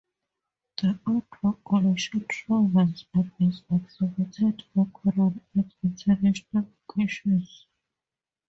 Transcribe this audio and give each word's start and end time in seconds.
The 0.77 0.97
artwork 1.05 1.59
collection 1.63 2.25
travels 2.27 3.05
and 3.13 3.31
is 3.39 3.61
exhibited 3.69 4.63
regularly 4.73 5.41
at 5.55 5.65
international 5.83 6.65
locations. 6.89 7.67